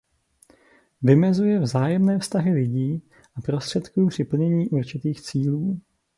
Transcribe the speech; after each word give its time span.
Vymezuje 1.01 1.59
vzájemné 1.59 2.19
vztahy 2.19 2.51
lidí 2.53 3.01
a 3.35 3.41
prostředků 3.41 4.07
při 4.07 4.23
plnění 4.23 4.69
určitých 4.69 5.21
cílů. 5.21 5.79